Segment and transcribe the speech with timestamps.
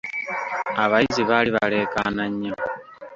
[0.83, 2.55] Abayizi baali balekaana nnyo.